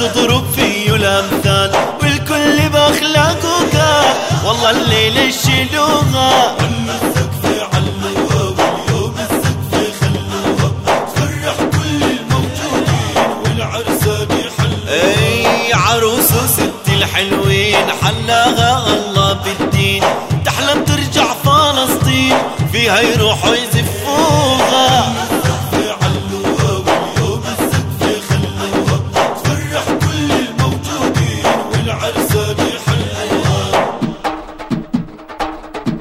[0.00, 1.70] وبتضرب فيه الأمثال
[2.02, 4.14] والكل بأخلاقه قال
[4.44, 4.70] والله
[5.46, 6.56] حلوها
[14.88, 20.02] أي عروس وست الحلوين حلاها الله بالدين.
[20.44, 22.36] تحلم ترجع فلسطين.
[22.72, 23.54] فيها يروحوا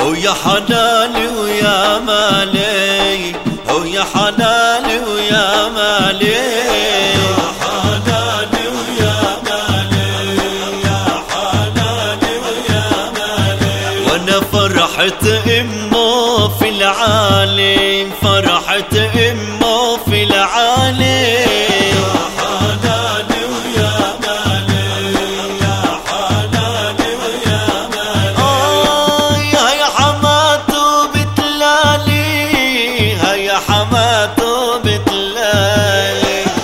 [0.00, 3.32] هو يا حلالي ويا مالي
[3.70, 8.66] هو يا حلالي ويا مالي يا حلالي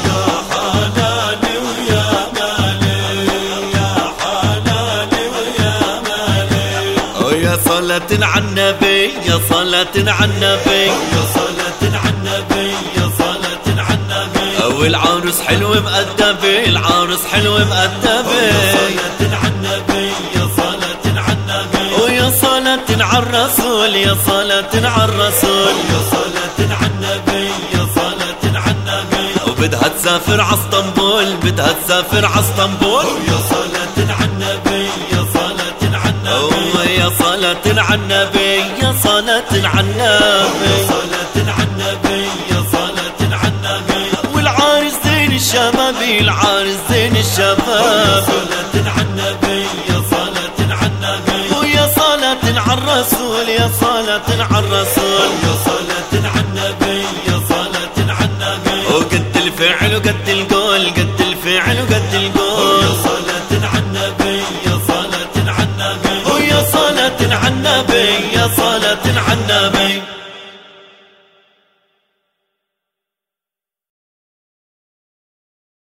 [0.06, 3.00] يا حلالي ويا مالي
[3.76, 5.74] يا حلالي ويا
[6.06, 6.66] مالي
[7.24, 10.86] ويا صلاة على النبي يا صلاة على النبي.
[11.16, 18.62] يا صلاة على النبي يا صلاة على النبي والعروس حلو مقدبة العروس حلو مقدبة يا
[18.76, 20.06] صلاة على النبي
[20.36, 25.74] يا صلاة على النبي ويا صلاة على الرسول يا صلاة على الرسول.
[29.66, 33.04] وبدها تسافر على اسطنبول بدها تسافر على اسطنبول.
[33.04, 39.80] يا صلاة على النبي يا صلاة على النبي يا صلاة على النبي يا صلاة على
[39.80, 46.02] النبي يا صلاة على النبي يا صلاة على النبي والعارس زين الشباب.
[46.20, 49.60] العارس زين الشباب صلاة على النبي
[49.90, 54.65] يا صلاة على النبي ويا صلاة على الرسول يا صلاة على